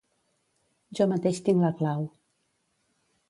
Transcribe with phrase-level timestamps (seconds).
[0.99, 2.07] Jo mateix tinc la clau.